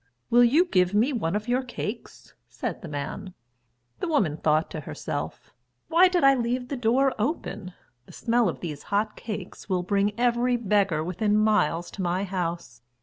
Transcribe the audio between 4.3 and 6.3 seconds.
thought to herself, "Why did